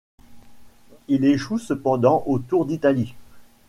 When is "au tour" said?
2.25-2.65